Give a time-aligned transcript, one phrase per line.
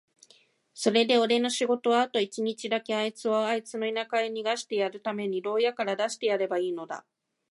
[0.73, 7.05] それでおれの仕事はあと一日だけ、あいつをあいつの田舎へ逃してやるために牢屋から出してやればいいのだ。